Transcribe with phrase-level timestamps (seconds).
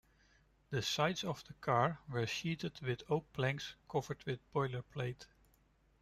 [0.71, 5.27] The sides of the car were sheathed with oak planks covered with boiler plate.